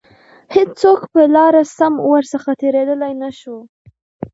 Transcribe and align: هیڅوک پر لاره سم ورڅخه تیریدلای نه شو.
هیڅوک 0.55 0.99
پر 1.11 1.23
لاره 1.35 1.63
سم 1.77 1.93
ورڅخه 2.09 2.51
تیریدلای 2.61 3.13
نه 3.21 3.29
شو. 3.39 3.57